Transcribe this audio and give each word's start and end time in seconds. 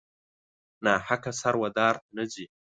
ناحقه 0.85 1.31
سر 1.41 1.55
و 1.61 1.65
دار 1.77 1.95
ته 2.03 2.09
نه 2.17 2.23
ځي. 2.31 2.45